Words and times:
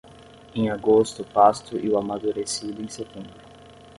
Em 0.55 0.67
agosto 0.67 1.21
o 1.21 1.25
pasto 1.25 1.77
e 1.77 1.87
o 1.87 1.95
amadurecido 1.95 2.81
em 2.81 2.87
setembro. 2.87 3.39